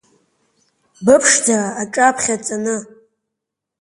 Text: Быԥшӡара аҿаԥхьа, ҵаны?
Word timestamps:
Быԥшӡара 1.05 1.67
аҿаԥхьа, 1.81 2.35
ҵаны? 2.45 2.77